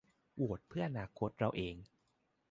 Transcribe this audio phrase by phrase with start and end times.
[0.37, 1.75] โหวตเพื่ออนาคตเราเอง